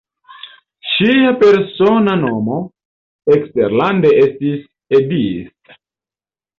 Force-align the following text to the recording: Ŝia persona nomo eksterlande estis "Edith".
Ŝia 0.93 1.33
persona 1.43 2.17
nomo 2.23 2.59
eksterlande 3.37 4.17
estis 4.27 4.69
"Edith". 5.03 5.81